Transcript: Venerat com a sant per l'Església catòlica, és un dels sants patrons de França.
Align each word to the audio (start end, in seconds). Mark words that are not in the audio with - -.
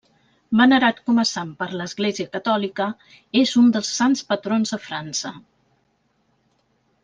Venerat 0.61 1.01
com 1.09 1.19
a 1.23 1.25
sant 1.31 1.51
per 1.59 1.67
l'Església 1.81 2.31
catòlica, 2.37 2.89
és 3.43 3.53
un 3.63 3.69
dels 3.77 3.93
sants 4.01 4.27
patrons 4.33 4.77
de 4.77 4.81
França. 4.89 5.35